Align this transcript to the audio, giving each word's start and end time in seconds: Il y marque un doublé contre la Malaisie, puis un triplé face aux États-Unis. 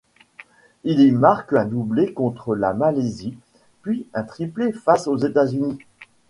Il 0.83 0.99
y 0.99 1.11
marque 1.11 1.53
un 1.53 1.65
doublé 1.65 2.11
contre 2.11 2.55
la 2.55 2.73
Malaisie, 2.73 3.37
puis 3.83 4.07
un 4.15 4.23
triplé 4.23 4.71
face 4.73 5.05
aux 5.05 5.17
États-Unis. 5.17 5.77